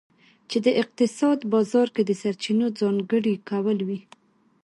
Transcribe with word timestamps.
چې 0.49 0.57
د 0.65 0.67
اقتصاد 0.81 1.39
بازار 1.53 1.87
کې 1.95 2.03
د 2.05 2.11
سرچینو 2.21 2.67
ځانګړي 2.79 3.35
کول 3.49 3.79
وي. 3.87 3.99